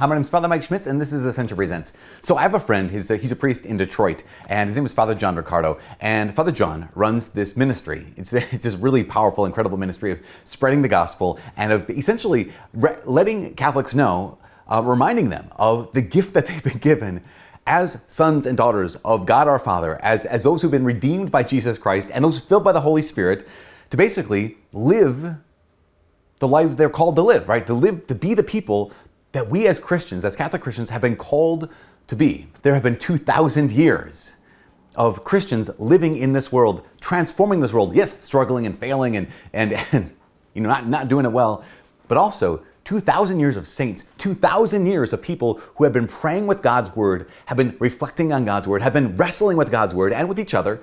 Hi, 0.00 0.06
my 0.06 0.14
name 0.14 0.22
is 0.22 0.30
Father 0.30 0.48
Mike 0.48 0.62
Schmitz, 0.62 0.86
and 0.86 0.98
this 0.98 1.12
is 1.12 1.26
Ascension 1.26 1.58
Presents. 1.58 1.92
So 2.22 2.38
I 2.38 2.40
have 2.40 2.54
a 2.54 2.58
friend, 2.58 2.90
he's 2.90 3.10
a, 3.10 3.18
he's 3.18 3.32
a 3.32 3.36
priest 3.36 3.66
in 3.66 3.76
Detroit, 3.76 4.22
and 4.48 4.66
his 4.66 4.78
name 4.78 4.86
is 4.86 4.94
Father 4.94 5.14
John 5.14 5.36
Riccardo. 5.36 5.78
And 6.00 6.34
Father 6.34 6.52
John 6.52 6.88
runs 6.94 7.28
this 7.28 7.54
ministry. 7.54 8.06
It's, 8.16 8.32
it's 8.32 8.62
just 8.62 8.78
really 8.78 9.04
powerful, 9.04 9.44
incredible 9.44 9.76
ministry 9.76 10.10
of 10.10 10.20
spreading 10.44 10.80
the 10.80 10.88
gospel 10.88 11.38
and 11.58 11.70
of 11.70 11.90
essentially 11.90 12.50
re- 12.72 12.96
letting 13.04 13.54
Catholics 13.56 13.94
know, 13.94 14.38
uh, 14.68 14.80
reminding 14.82 15.28
them 15.28 15.50
of 15.56 15.92
the 15.92 16.00
gift 16.00 16.32
that 16.32 16.46
they've 16.46 16.62
been 16.62 16.78
given 16.78 17.22
as 17.66 18.02
sons 18.08 18.46
and 18.46 18.56
daughters 18.56 18.96
of 19.04 19.26
God 19.26 19.48
our 19.48 19.58
Father, 19.58 20.02
as, 20.02 20.24
as 20.24 20.44
those 20.44 20.62
who've 20.62 20.70
been 20.70 20.82
redeemed 20.82 21.30
by 21.30 21.42
Jesus 21.42 21.76
Christ 21.76 22.10
and 22.14 22.24
those 22.24 22.40
filled 22.40 22.64
by 22.64 22.72
the 22.72 22.80
Holy 22.80 23.02
Spirit, 23.02 23.46
to 23.90 23.98
basically 23.98 24.56
live 24.72 25.36
the 26.38 26.48
lives 26.48 26.74
they're 26.74 26.88
called 26.88 27.16
to 27.16 27.22
live, 27.22 27.48
right? 27.50 27.66
To 27.66 27.74
live, 27.74 28.06
to 28.06 28.14
be 28.14 28.32
the 28.32 28.42
people 28.42 28.92
that 29.32 29.48
we 29.48 29.66
as 29.66 29.78
Christians, 29.78 30.24
as 30.24 30.36
Catholic 30.36 30.62
Christians, 30.62 30.90
have 30.90 31.00
been 31.00 31.16
called 31.16 31.68
to 32.08 32.16
be. 32.16 32.48
There 32.62 32.74
have 32.74 32.82
been 32.82 32.96
2,000 32.96 33.70
years 33.70 34.34
of 34.96 35.24
Christians 35.24 35.70
living 35.78 36.16
in 36.16 36.32
this 36.32 36.50
world, 36.50 36.84
transforming 37.00 37.60
this 37.60 37.72
world. 37.72 37.94
Yes, 37.94 38.22
struggling 38.22 38.66
and 38.66 38.76
failing 38.76 39.16
and, 39.16 39.28
and, 39.52 39.74
and 39.92 40.12
you 40.54 40.62
know, 40.62 40.68
not, 40.68 40.88
not 40.88 41.08
doing 41.08 41.24
it 41.24 41.32
well, 41.32 41.64
but 42.08 42.18
also 42.18 42.64
2,000 42.84 43.38
years 43.38 43.56
of 43.56 43.66
saints, 43.66 44.04
2,000 44.18 44.86
years 44.86 45.12
of 45.12 45.22
people 45.22 45.60
who 45.76 45.84
have 45.84 45.92
been 45.92 46.08
praying 46.08 46.46
with 46.46 46.60
God's 46.62 46.94
word, 46.96 47.28
have 47.46 47.56
been 47.56 47.76
reflecting 47.78 48.32
on 48.32 48.44
God's 48.44 48.66
word, 48.66 48.82
have 48.82 48.92
been 48.92 49.16
wrestling 49.16 49.56
with 49.56 49.70
God's 49.70 49.94
word 49.94 50.12
and 50.12 50.28
with 50.28 50.40
each 50.40 50.54
other, 50.54 50.82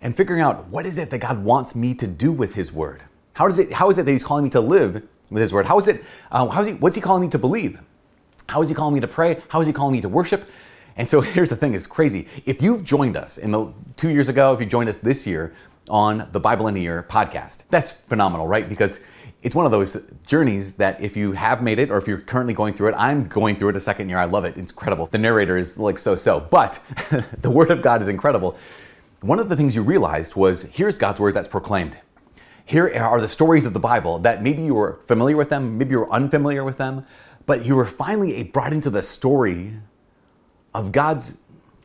and 0.00 0.16
figuring 0.16 0.40
out 0.40 0.66
what 0.68 0.86
is 0.86 0.98
it 0.98 1.10
that 1.10 1.18
God 1.18 1.44
wants 1.44 1.74
me 1.74 1.94
to 1.94 2.06
do 2.06 2.32
with 2.32 2.54
His 2.54 2.72
word. 2.72 3.02
How, 3.34 3.46
does 3.48 3.58
it, 3.58 3.72
how 3.72 3.90
is 3.90 3.98
it 3.98 4.06
that 4.06 4.12
He's 4.12 4.24
calling 4.24 4.44
me 4.44 4.50
to 4.50 4.60
live 4.60 5.06
with 5.32 5.40
His 5.40 5.52
Word? 5.52 5.66
How 5.66 5.78
is 5.78 5.88
it? 5.88 6.04
Uh, 6.30 6.48
how 6.48 6.60
is 6.60 6.68
he? 6.68 6.74
What's 6.74 6.96
He 6.96 7.02
calling 7.02 7.22
me 7.22 7.28
to 7.28 7.38
believe? 7.38 7.80
How 8.48 8.62
is 8.62 8.68
He 8.68 8.74
calling 8.74 8.94
me 8.94 9.00
to 9.00 9.08
pray? 9.08 9.40
How 9.48 9.60
is 9.60 9.66
He 9.66 9.72
calling 9.72 9.92
me 9.92 10.00
to 10.00 10.08
worship? 10.08 10.48
And 10.96 11.08
so 11.08 11.20
here's 11.22 11.48
the 11.48 11.56
thing: 11.56 11.74
it's 11.74 11.86
crazy. 11.86 12.28
If 12.44 12.62
you've 12.62 12.84
joined 12.84 13.16
us 13.16 13.38
in 13.38 13.50
the 13.50 13.72
two 13.96 14.10
years 14.10 14.28
ago, 14.28 14.52
if 14.52 14.60
you 14.60 14.66
joined 14.66 14.88
us 14.88 14.98
this 14.98 15.26
year 15.26 15.54
on 15.88 16.28
the 16.32 16.40
Bible 16.40 16.68
in 16.68 16.76
a 16.76 16.80
Year 16.80 17.04
podcast, 17.08 17.64
that's 17.70 17.92
phenomenal, 17.92 18.46
right? 18.46 18.68
Because 18.68 19.00
it's 19.42 19.56
one 19.56 19.66
of 19.66 19.72
those 19.72 19.96
journeys 20.24 20.74
that 20.74 21.00
if 21.00 21.16
you 21.16 21.32
have 21.32 21.62
made 21.62 21.80
it 21.80 21.90
or 21.90 21.98
if 21.98 22.06
you're 22.06 22.20
currently 22.20 22.54
going 22.54 22.74
through 22.74 22.90
it, 22.90 22.94
I'm 22.96 23.26
going 23.26 23.56
through 23.56 23.70
it 23.70 23.76
a 23.76 23.80
second 23.80 24.08
year. 24.08 24.18
I 24.18 24.24
love 24.24 24.44
it. 24.44 24.56
It's 24.56 24.70
incredible. 24.70 25.06
The 25.06 25.18
narrator 25.18 25.56
is 25.56 25.78
like 25.78 25.98
so 25.98 26.14
so, 26.14 26.40
but 26.40 26.78
the 27.40 27.50
Word 27.50 27.70
of 27.70 27.82
God 27.82 28.02
is 28.02 28.08
incredible. 28.08 28.56
One 29.20 29.38
of 29.38 29.48
the 29.48 29.56
things 29.56 29.74
you 29.74 29.82
realized 29.82 30.36
was 30.36 30.62
here's 30.62 30.98
God's 30.98 31.20
Word 31.20 31.34
that's 31.34 31.48
proclaimed 31.48 31.98
here 32.64 32.92
are 32.94 33.20
the 33.20 33.28
stories 33.28 33.66
of 33.66 33.72
the 33.72 33.80
Bible 33.80 34.18
that 34.20 34.42
maybe 34.42 34.62
you 34.62 34.74
were 34.74 35.00
familiar 35.06 35.36
with 35.36 35.48
them, 35.48 35.78
maybe 35.78 35.90
you 35.90 35.98
were 35.98 36.12
unfamiliar 36.12 36.64
with 36.64 36.78
them, 36.78 37.04
but 37.46 37.64
you 37.64 37.74
were 37.74 37.84
finally 37.84 38.42
brought 38.44 38.72
into 38.72 38.90
the 38.90 39.02
story 39.02 39.74
of 40.74 40.92
God's 40.92 41.36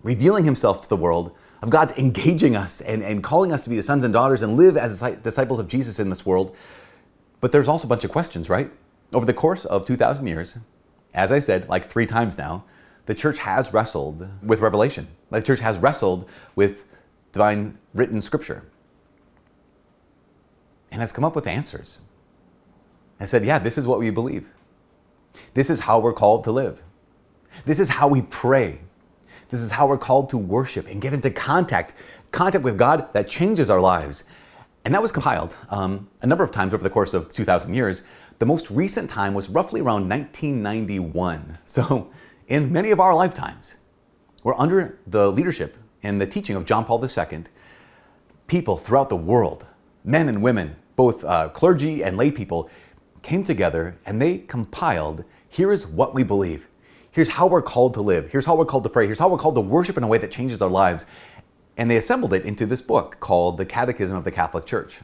revealing 0.04 0.46
himself 0.46 0.82
to 0.82 0.90
the 0.90 0.96
world, 0.96 1.36
of 1.62 1.70
God's 1.70 1.94
engaging 1.94 2.56
us 2.56 2.82
and, 2.82 3.04
and 3.04 3.24
calling 3.24 3.52
us 3.52 3.64
to 3.64 3.70
be 3.70 3.76
the 3.76 3.84
sons 3.84 4.04
and 4.04 4.14
daughters 4.14 4.44
and 4.44 4.56
live 4.56 4.78
as 4.78 5.02
disciples 5.24 5.60
of 5.60 5.68
Jesus 5.68 6.00
in 6.00 6.10
this 6.10 6.26
world. 6.26 6.56
But 7.42 7.52
there's 7.52 7.68
also 7.68 7.88
a 7.88 7.90
bunch 7.90 8.04
of 8.04 8.12
questions, 8.12 8.50
right? 8.50 8.72
Over 9.14 9.26
the 9.26 9.34
course 9.34 9.66
of 9.66 9.86
2,000 9.86 10.28
years, 10.28 10.58
as 11.14 11.32
I 11.32 11.40
said, 11.40 11.68
like 11.70 11.86
three 11.86 12.06
times 12.06 12.38
now, 12.38 12.64
the 13.08 13.16
church 13.16 13.40
has 13.40 13.74
wrestled 13.74 14.28
with 14.44 14.60
revelation. 14.60 15.08
The 15.32 15.42
church 15.42 15.60
has 15.62 15.78
wrestled 15.80 16.30
with 16.56 16.84
divine 17.32 17.78
written 17.94 18.22
scripture 18.22 18.64
and 20.92 21.02
has 21.02 21.12
come 21.12 21.24
up 21.24 21.36
with 21.36 21.48
answers 21.48 22.02
and 23.20 23.28
said, 23.28 23.46
Yeah, 23.46 23.60
this 23.60 23.78
is 23.78 23.88
what 23.88 24.00
we 24.00 24.10
believe. 24.10 24.50
This 25.54 25.70
is 25.70 25.82
how 25.82 26.00
we're 26.00 26.14
called 26.14 26.44
to 26.46 26.52
live. 26.52 26.82
This 27.66 27.80
is 27.80 27.90
how 27.90 28.08
we 28.08 28.22
pray. 28.24 28.80
This 29.50 29.62
is 29.62 29.72
how 29.72 29.88
we're 29.88 29.98
called 29.98 30.30
to 30.32 30.38
worship 30.38 30.88
and 30.88 31.02
get 31.02 31.14
into 31.14 31.32
contact, 31.32 31.94
contact 32.32 32.64
with 32.64 32.78
God 32.78 33.12
that 33.14 33.28
changes 33.28 33.70
our 33.70 33.80
lives. 33.80 34.24
And 34.84 34.94
that 34.94 35.02
was 35.02 35.12
compiled 35.12 35.56
um, 35.70 36.10
a 36.22 36.28
number 36.28 36.44
of 36.44 36.52
times 36.52 36.74
over 36.74 36.84
the 36.84 36.90
course 36.90 37.14
of 37.14 37.32
2,000 37.34 37.74
years. 37.74 38.04
The 38.40 38.46
most 38.46 38.70
recent 38.70 39.10
time 39.10 39.34
was 39.34 39.50
roughly 39.50 39.82
around 39.82 40.08
1991. 40.10 41.58
So, 41.66 42.12
in 42.48 42.72
many 42.72 42.92
of 42.92 43.00
our 43.02 43.14
lifetimes, 43.14 43.76
we're 44.44 44.56
under 44.58 45.00
the 45.06 45.30
leadership 45.30 45.76
and 46.04 46.22
the 46.22 46.28
teaching 46.28 46.56
of 46.56 46.64
John 46.64 46.86
Paul 46.86 47.04
II. 47.04 47.44
People 48.48 48.78
throughout 48.78 49.10
the 49.10 49.18
world 49.18 49.66
men 50.08 50.30
and 50.30 50.42
women, 50.42 50.76
both 50.96 51.24
uh, 51.24 51.50
clergy 51.50 52.04
and 52.04 52.18
lay 52.18 52.32
people, 52.32 52.70
came 53.22 53.44
together 53.44 53.98
and 54.06 54.22
they 54.22 54.40
compiled 54.40 55.26
here 55.50 55.72
is 55.72 55.86
what 55.86 56.14
we 56.14 56.24
believe. 56.24 56.68
Here's 57.12 57.30
how 57.30 57.48
we're 57.48 57.62
called 57.62 57.94
to 57.96 58.02
live. 58.02 58.32
Here's 58.32 58.46
how 58.46 58.56
we're 58.56 58.66
called 58.66 58.84
to 58.84 58.90
pray. 58.90 59.06
Here's 59.06 59.20
how 59.20 59.28
we're 59.28 59.38
called 59.38 59.56
to 59.56 59.62
worship 59.62 59.98
in 59.98 60.04
a 60.04 60.08
way 60.08 60.18
that 60.20 60.32
changes 60.32 60.62
our 60.62 60.70
lives. 60.70 61.06
And 61.78 61.90
they 61.90 61.98
assembled 61.98 62.34
it 62.34 62.46
into 62.46 62.66
this 62.66 62.82
book 62.82 63.20
called 63.20 63.58
The 63.58 63.66
Catechism 63.66 64.16
of 64.16 64.24
the 64.24 64.32
Catholic 64.32 64.66
Church. 64.66 65.02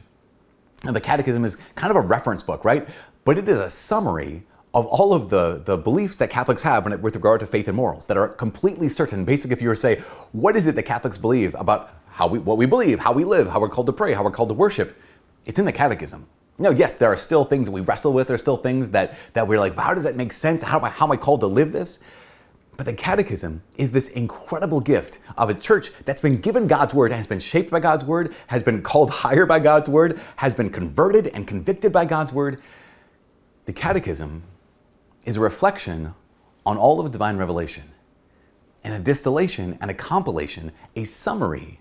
And 0.84 0.94
the 0.94 1.00
Catechism 1.00 1.44
is 1.44 1.56
kind 1.74 1.90
of 1.90 1.96
a 1.96 2.00
reference 2.00 2.42
book, 2.42 2.64
right? 2.64 2.88
But 3.24 3.38
it 3.38 3.48
is 3.48 3.58
a 3.58 3.70
summary 3.70 4.44
of 4.74 4.86
all 4.86 5.12
of 5.12 5.30
the, 5.30 5.62
the 5.64 5.78
beliefs 5.78 6.16
that 6.16 6.30
Catholics 6.30 6.62
have 6.62 6.84
with 7.00 7.14
regard 7.14 7.40
to 7.40 7.46
faith 7.46 7.68
and 7.68 7.76
morals 7.76 8.06
that 8.06 8.16
are 8.16 8.28
completely 8.28 8.88
certain. 8.88 9.24
Basically, 9.24 9.54
if 9.54 9.62
you 9.62 9.68
were 9.68 9.74
to 9.74 9.80
say, 9.80 10.02
what 10.32 10.56
is 10.56 10.66
it 10.66 10.74
that 10.74 10.82
Catholics 10.82 11.16
believe 11.16 11.54
about 11.54 12.03
how 12.14 12.28
we, 12.28 12.38
what 12.38 12.56
we 12.56 12.64
believe, 12.64 13.00
how 13.00 13.12
we 13.12 13.24
live, 13.24 13.48
how 13.48 13.58
we're 13.58 13.68
called 13.68 13.88
to 13.88 13.92
pray, 13.92 14.12
how 14.12 14.22
we're 14.22 14.30
called 14.30 14.48
to 14.48 14.54
worship. 14.54 14.96
It's 15.46 15.58
in 15.58 15.64
the 15.64 15.72
catechism. 15.72 16.28
No, 16.58 16.70
yes, 16.70 16.94
there 16.94 17.08
are 17.08 17.16
still 17.16 17.44
things 17.44 17.66
that 17.66 17.72
we 17.72 17.80
wrestle 17.80 18.12
with. 18.12 18.28
There 18.28 18.36
are 18.36 18.38
still 18.38 18.56
things 18.56 18.92
that, 18.92 19.16
that 19.32 19.48
we're 19.48 19.58
like, 19.58 19.76
how 19.76 19.94
does 19.94 20.04
that 20.04 20.14
make 20.14 20.32
sense? 20.32 20.62
How 20.62 20.78
am, 20.78 20.84
I, 20.84 20.90
how 20.90 21.06
am 21.06 21.12
I 21.12 21.16
called 21.16 21.40
to 21.40 21.48
live 21.48 21.72
this? 21.72 21.98
But 22.76 22.86
the 22.86 22.92
catechism 22.92 23.64
is 23.76 23.90
this 23.90 24.10
incredible 24.10 24.80
gift 24.80 25.18
of 25.36 25.50
a 25.50 25.54
church 25.54 25.90
that's 26.04 26.22
been 26.22 26.40
given 26.40 26.68
God's 26.68 26.94
word, 26.94 27.10
has 27.10 27.26
been 27.26 27.40
shaped 27.40 27.72
by 27.72 27.80
God's 27.80 28.04
word, 28.04 28.32
has 28.46 28.62
been 28.62 28.80
called 28.80 29.10
higher 29.24 29.44
by 29.44 29.58
God's 29.58 29.88
word, 29.88 30.20
has 30.36 30.54
been 30.54 30.70
converted 30.70 31.28
and 31.28 31.48
convicted 31.48 31.90
by 31.90 32.04
God's 32.04 32.32
word. 32.32 32.62
The 33.64 33.72
catechism 33.72 34.44
is 35.24 35.36
a 35.36 35.40
reflection 35.40 36.14
on 36.64 36.76
all 36.76 37.00
of 37.00 37.10
divine 37.10 37.38
revelation 37.38 37.90
and 38.84 38.94
a 38.94 39.00
distillation 39.00 39.78
and 39.80 39.90
a 39.90 39.94
compilation, 39.94 40.70
a 40.94 41.02
summary 41.02 41.80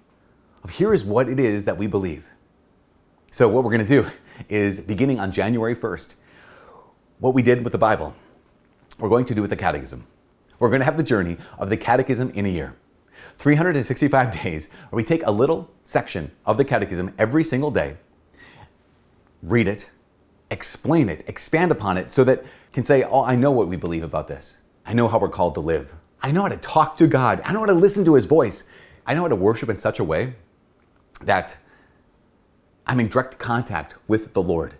of 0.63 0.69
here 0.69 0.93
is 0.93 1.03
what 1.03 1.27
it 1.27 1.39
is 1.39 1.65
that 1.65 1.77
we 1.77 1.87
believe. 1.87 2.29
So, 3.31 3.47
what 3.47 3.63
we're 3.63 3.71
going 3.71 3.85
to 3.85 4.03
do 4.03 4.07
is 4.49 4.79
beginning 4.79 5.19
on 5.19 5.31
January 5.31 5.75
1st, 5.75 6.15
what 7.19 7.33
we 7.33 7.41
did 7.41 7.63
with 7.63 7.73
the 7.73 7.79
Bible, 7.79 8.13
we're 8.97 9.09
going 9.09 9.25
to 9.25 9.35
do 9.35 9.41
with 9.41 9.49
the 9.49 9.55
Catechism. 9.55 10.05
We're 10.59 10.69
going 10.69 10.81
to 10.81 10.85
have 10.85 10.97
the 10.97 11.03
journey 11.03 11.37
of 11.57 11.69
the 11.69 11.77
Catechism 11.77 12.29
in 12.31 12.45
a 12.45 12.49
year. 12.49 12.75
365 13.37 14.31
days 14.43 14.69
where 14.89 14.97
we 14.97 15.03
take 15.03 15.25
a 15.25 15.31
little 15.31 15.71
section 15.83 16.31
of 16.45 16.57
the 16.57 16.65
Catechism 16.65 17.13
every 17.17 17.43
single 17.43 17.71
day, 17.71 17.97
read 19.41 19.67
it, 19.67 19.89
explain 20.51 21.09
it, 21.09 21.23
expand 21.27 21.71
upon 21.71 21.97
it 21.97 22.11
so 22.11 22.23
that 22.23 22.43
can 22.71 22.83
say, 22.83 23.03
Oh, 23.03 23.23
I 23.23 23.35
know 23.35 23.51
what 23.51 23.67
we 23.67 23.75
believe 23.75 24.03
about 24.03 24.27
this. 24.27 24.57
I 24.85 24.93
know 24.93 25.07
how 25.07 25.17
we're 25.17 25.29
called 25.29 25.55
to 25.55 25.61
live. 25.61 25.93
I 26.21 26.31
know 26.31 26.43
how 26.43 26.49
to 26.49 26.57
talk 26.57 26.97
to 26.97 27.07
God. 27.07 27.41
I 27.43 27.51
know 27.51 27.59
how 27.59 27.65
to 27.65 27.73
listen 27.73 28.05
to 28.05 28.13
His 28.13 28.25
voice. 28.25 28.63
I 29.05 29.13
know 29.13 29.23
how 29.23 29.27
to 29.27 29.35
worship 29.35 29.69
in 29.69 29.75
such 29.75 29.99
a 29.99 30.03
way 30.03 30.35
that 31.25 31.57
I'm 32.85 32.99
in 32.99 33.07
direct 33.07 33.39
contact 33.39 33.95
with 34.07 34.33
the 34.33 34.41
Lord. 34.41 34.75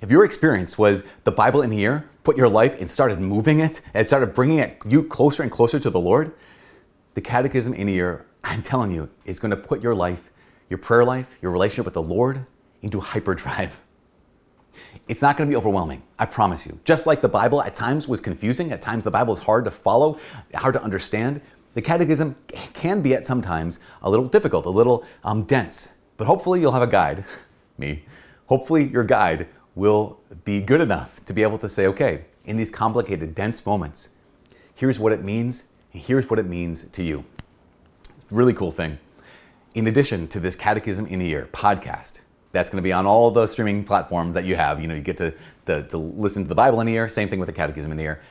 If 0.00 0.10
your 0.10 0.24
experience 0.24 0.76
was 0.76 1.02
the 1.24 1.32
Bible 1.32 1.62
in 1.62 1.72
a 1.72 1.76
Year, 1.76 2.08
put 2.24 2.36
your 2.36 2.48
life 2.48 2.78
and 2.80 2.90
started 2.90 3.20
moving 3.20 3.60
it 3.60 3.80
and 3.92 4.06
started 4.06 4.34
bringing 4.34 4.58
it 4.58 4.78
you 4.86 5.02
closer 5.02 5.42
and 5.42 5.52
closer 5.52 5.78
to 5.78 5.90
the 5.90 6.00
Lord, 6.00 6.32
the 7.14 7.20
catechism 7.20 7.74
in 7.74 7.88
a 7.88 7.92
year, 7.92 8.26
I'm 8.42 8.60
telling 8.60 8.90
you, 8.90 9.08
is 9.24 9.38
going 9.38 9.50
to 9.50 9.56
put 9.56 9.82
your 9.82 9.94
life, 9.94 10.30
your 10.68 10.78
prayer 10.78 11.04
life, 11.04 11.38
your 11.40 11.52
relationship 11.52 11.84
with 11.84 11.94
the 11.94 12.02
Lord 12.02 12.44
into 12.82 13.00
hyperdrive. 13.00 13.80
It's 15.06 15.22
not 15.22 15.36
going 15.36 15.48
to 15.48 15.52
be 15.52 15.56
overwhelming, 15.56 16.02
I 16.18 16.26
promise 16.26 16.66
you. 16.66 16.78
Just 16.84 17.06
like 17.06 17.20
the 17.20 17.28
Bible 17.28 17.62
at 17.62 17.74
times 17.74 18.08
was 18.08 18.20
confusing, 18.20 18.72
at 18.72 18.80
times 18.80 19.04
the 19.04 19.10
Bible 19.10 19.32
is 19.34 19.38
hard 19.38 19.64
to 19.66 19.70
follow, 19.70 20.18
hard 20.54 20.74
to 20.74 20.82
understand, 20.82 21.40
the 21.74 21.82
catechism 21.82 22.36
can 22.72 23.02
be 23.02 23.14
at 23.14 23.26
sometimes 23.26 23.80
a 24.02 24.10
little 24.10 24.26
difficult, 24.26 24.64
a 24.66 24.70
little 24.70 25.04
um, 25.24 25.42
dense, 25.42 25.92
but 26.16 26.26
hopefully 26.26 26.60
you'll 26.60 26.72
have 26.72 26.82
a 26.82 26.86
guide, 26.86 27.24
me. 27.78 28.04
Hopefully 28.46 28.84
your 28.84 29.04
guide 29.04 29.48
will 29.74 30.20
be 30.44 30.60
good 30.60 30.80
enough 30.80 31.24
to 31.24 31.32
be 31.32 31.42
able 31.42 31.58
to 31.58 31.68
say, 31.68 31.86
okay, 31.86 32.24
in 32.44 32.56
these 32.56 32.70
complicated, 32.70 33.34
dense 33.34 33.64
moments, 33.66 34.10
here's 34.74 34.98
what 34.98 35.12
it 35.12 35.24
means, 35.24 35.64
and 35.92 36.02
here's 36.02 36.30
what 36.30 36.38
it 36.38 36.46
means 36.46 36.84
to 36.84 37.02
you. 37.02 37.24
Really 38.30 38.54
cool 38.54 38.70
thing. 38.70 38.98
In 39.74 39.88
addition 39.88 40.28
to 40.28 40.38
this 40.38 40.54
Catechism 40.54 41.06
in 41.06 41.20
a 41.20 41.24
Year 41.24 41.48
podcast, 41.52 42.20
that's 42.52 42.70
going 42.70 42.76
to 42.76 42.82
be 42.82 42.92
on 42.92 43.06
all 43.06 43.32
the 43.32 43.48
streaming 43.48 43.82
platforms 43.82 44.34
that 44.34 44.44
you 44.44 44.54
have. 44.54 44.80
You 44.80 44.86
know, 44.86 44.94
you 44.94 45.02
get 45.02 45.16
to, 45.16 45.34
to, 45.66 45.82
to 45.88 45.98
listen 45.98 46.44
to 46.44 46.48
the 46.48 46.54
Bible 46.54 46.80
in 46.80 46.86
a 46.86 46.90
year, 46.92 47.08
same 47.08 47.28
thing 47.28 47.40
with 47.40 47.48
the 47.48 47.52
Catechism 47.52 47.90
in 47.90 47.98
a 47.98 48.02
year. 48.02 48.22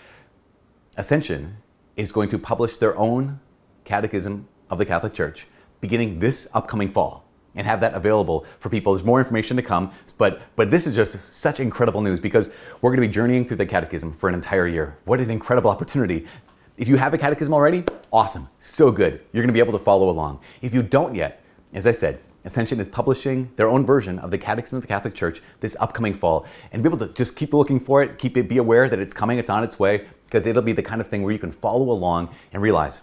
Ascension 0.96 1.58
is 1.96 2.12
going 2.12 2.30
to 2.30 2.40
publish 2.40 2.78
their 2.78 2.98
own 2.98 3.40
Catechism 3.86 4.48
of 4.70 4.78
the 4.78 4.86
Catholic 4.86 5.14
Church 5.14 5.48
beginning 5.82 6.20
this 6.20 6.48
upcoming 6.54 6.90
fall. 6.90 7.24
and 7.56 7.68
have 7.68 7.82
that 7.82 7.94
available 7.94 8.46
for 8.60 8.70
people. 8.70 8.94
There's 8.94 9.06
more 9.06 9.20
information 9.20 9.56
to 9.58 9.64
come, 9.64 9.92
but 10.18 10.42
but 10.56 10.72
this 10.72 10.88
is 10.88 10.96
just 10.96 11.18
such 11.30 11.60
incredible 11.60 12.02
news 12.02 12.20
because 12.20 12.50
we're 12.82 12.90
going 12.90 13.02
to 13.02 13.08
be 13.08 13.14
journeying 13.14 13.46
through 13.46 13.58
the 13.58 13.66
catechism 13.66 14.14
for 14.14 14.28
an 14.28 14.36
entire 14.36 14.68
year. 14.68 14.98
What 15.06 15.20
an 15.22 15.30
incredible 15.30 15.70
opportunity. 15.70 16.26
If 16.78 16.88
you 16.88 16.98
have 16.98 17.14
a 17.14 17.18
catechism 17.18 17.54
already, 17.54 17.84
awesome. 18.12 18.48
So 18.60 18.92
good. 18.92 19.22
You're 19.32 19.44
going 19.44 19.54
to 19.54 19.54
be 19.54 19.60
able 19.60 19.74
to 19.74 19.84
follow 19.84 20.10
along. 20.10 20.40
If 20.62 20.74
you 20.74 20.82
don't 20.82 21.14
yet, 21.14 21.44
as 21.74 21.86
I 21.86 21.92
said, 21.92 22.20
Ascension 22.46 22.80
is 22.80 22.90
publishing 22.90 23.50
their 23.56 23.70
own 23.70 23.86
version 23.86 24.20
of 24.20 24.30
the 24.30 24.38
Catechism 24.38 24.76
of 24.76 24.82
the 24.82 24.88
Catholic 24.88 25.14
Church 25.14 25.42
this 25.62 25.78
upcoming 25.80 26.14
fall. 26.14 26.46
And 26.72 26.84
be 26.84 26.90
able 26.90 26.98
to 26.98 27.08
just 27.14 27.38
keep 27.38 27.54
looking 27.54 27.80
for 27.80 28.04
it, 28.04 28.18
keep 28.18 28.36
it, 28.36 28.50
be 28.50 28.58
aware 28.58 28.90
that 28.90 29.00
it's 29.00 29.14
coming, 29.14 29.38
it's 29.38 29.50
on 29.50 29.64
its 29.64 29.80
way, 29.80 30.08
because 30.34 30.48
it'll 30.48 30.64
be 30.64 30.72
the 30.72 30.82
kind 30.82 31.00
of 31.00 31.08
thing 31.08 31.22
where 31.22 31.32
you 31.32 31.38
can 31.38 31.52
follow 31.52 31.92
along 31.92 32.28
and 32.54 32.64
realize, 32.64 33.02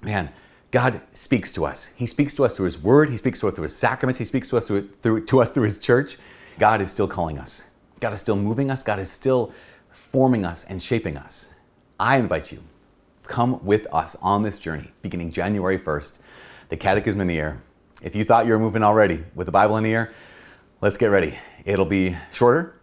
man, 0.00 0.32
God 0.70 1.02
speaks 1.12 1.52
to 1.52 1.66
us. 1.66 1.90
He 1.96 2.06
speaks 2.06 2.32
to 2.32 2.46
us 2.46 2.56
through 2.56 2.64
His 2.64 2.78
Word. 2.78 3.10
He 3.10 3.18
speaks 3.18 3.38
to 3.40 3.48
us 3.48 3.54
through 3.54 3.64
His 3.64 3.76
sacraments. 3.76 4.18
He 4.18 4.24
speaks 4.24 4.48
to 4.48 4.56
us 4.56 4.66
through, 4.66 4.88
through, 5.02 5.26
to 5.26 5.42
us 5.42 5.50
through 5.50 5.64
His 5.64 5.76
church. 5.76 6.16
God 6.58 6.80
is 6.80 6.90
still 6.90 7.06
calling 7.06 7.38
us. 7.38 7.64
God 8.00 8.14
is 8.14 8.20
still 8.20 8.36
moving 8.36 8.70
us. 8.70 8.82
God 8.82 8.98
is 8.98 9.10
still 9.10 9.52
forming 9.92 10.46
us 10.46 10.64
and 10.64 10.82
shaping 10.82 11.18
us. 11.18 11.52
I 12.00 12.16
invite 12.16 12.50
you, 12.50 12.62
come 13.24 13.62
with 13.62 13.86
us 13.92 14.16
on 14.22 14.42
this 14.42 14.56
journey 14.56 14.90
beginning 15.02 15.32
January 15.32 15.78
1st, 15.78 16.12
the 16.70 16.76
Catechism 16.78 17.20
in 17.20 17.28
a 17.28 17.32
Year. 17.34 17.62
If 18.00 18.16
you 18.16 18.24
thought 18.24 18.46
you 18.46 18.52
were 18.52 18.58
moving 18.58 18.82
already 18.82 19.22
with 19.34 19.44
the 19.44 19.52
Bible 19.52 19.76
in 19.76 19.84
a 19.84 19.88
year, 19.88 20.14
let's 20.80 20.96
get 20.96 21.08
ready. 21.08 21.38
It'll 21.66 21.84
be 21.84 22.16
shorter, 22.32 22.75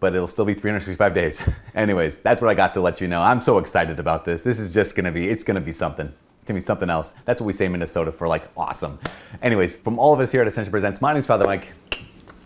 but 0.00 0.14
it'll 0.14 0.28
still 0.28 0.44
be 0.44 0.54
365 0.54 1.14
days. 1.14 1.42
Anyways, 1.74 2.20
that's 2.20 2.40
what 2.40 2.50
I 2.50 2.54
got 2.54 2.74
to 2.74 2.80
let 2.80 3.00
you 3.00 3.08
know. 3.08 3.22
I'm 3.22 3.40
so 3.40 3.58
excited 3.58 3.98
about 3.98 4.24
this. 4.24 4.42
This 4.42 4.58
is 4.58 4.72
just 4.72 4.94
gonna 4.94 5.12
be, 5.12 5.28
it's 5.28 5.44
gonna 5.44 5.60
be 5.60 5.72
something. 5.72 6.06
It's 6.36 6.44
gonna 6.44 6.56
be 6.56 6.62
something 6.62 6.90
else. 6.90 7.14
That's 7.24 7.40
what 7.40 7.46
we 7.46 7.52
say 7.52 7.66
in 7.66 7.72
Minnesota 7.72 8.12
for 8.12 8.28
like 8.28 8.48
awesome. 8.56 8.98
Anyways, 9.42 9.76
from 9.76 9.98
all 9.98 10.12
of 10.14 10.20
us 10.20 10.32
here 10.32 10.40
at 10.42 10.48
Ascension 10.48 10.70
Presents, 10.70 11.00
my 11.00 11.12
name's 11.12 11.26
Father 11.26 11.44
Mike. 11.44 11.72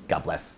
God 0.09 0.21
bless. 0.25 0.57